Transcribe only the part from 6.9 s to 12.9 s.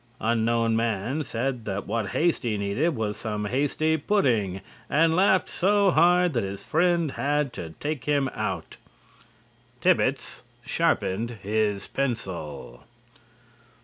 had to take him out. Thibbets sharpened his pencil.